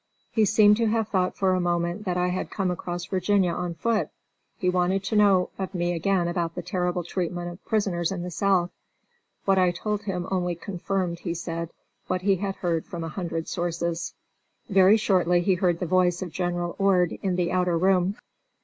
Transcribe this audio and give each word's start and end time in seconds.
He 0.31 0.45
seemed 0.45 0.77
to 0.77 0.87
have 0.87 1.09
thought 1.09 1.37
for 1.37 1.53
a 1.53 1.59
moment 1.59 2.05
that 2.05 2.17
I 2.17 2.29
had 2.29 2.49
come 2.49 2.71
across 2.71 3.05
Virginia 3.05 3.51
on 3.53 3.75
foot. 3.75 4.09
He 4.57 4.67
wanted 4.67 5.03
to 5.03 5.15
know 5.15 5.51
of 5.59 5.75
me 5.75 5.93
again 5.93 6.27
about 6.27 6.55
the 6.55 6.63
terrible 6.63 7.03
treatment 7.03 7.51
of 7.51 7.63
prisoners 7.65 8.11
in 8.11 8.23
the 8.23 8.31
South. 8.31 8.71
What 9.45 9.59
I 9.59 9.69
told 9.69 10.01
him 10.05 10.25
only 10.31 10.55
"confirmed," 10.55 11.19
he 11.19 11.35
said, 11.35 11.69
what 12.07 12.23
he 12.23 12.37
had 12.37 12.55
heard 12.55 12.87
from 12.87 13.03
a 13.03 13.09
hundred 13.09 13.47
sources. 13.47 14.15
Very 14.67 14.97
shortly 14.97 15.41
he 15.41 15.53
heard 15.53 15.79
the 15.79 15.85
voice 15.85 16.23
of 16.23 16.31
General 16.31 16.75
Ord 16.79 17.11
in 17.21 17.35
the 17.35 17.51
outer 17.51 17.77
room. 17.77 18.15